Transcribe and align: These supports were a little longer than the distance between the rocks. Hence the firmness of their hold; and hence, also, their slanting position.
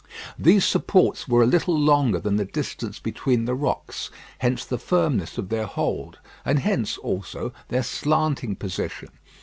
These 0.39 0.65
supports 0.65 1.27
were 1.27 1.43
a 1.43 1.45
little 1.45 1.77
longer 1.77 2.17
than 2.17 2.37
the 2.37 2.43
distance 2.43 2.97
between 2.97 3.45
the 3.45 3.53
rocks. 3.53 4.09
Hence 4.39 4.65
the 4.65 4.79
firmness 4.79 5.37
of 5.37 5.49
their 5.49 5.67
hold; 5.67 6.17
and 6.43 6.57
hence, 6.57 6.97
also, 6.97 7.53
their 7.67 7.83
slanting 7.83 8.55
position. 8.55 9.09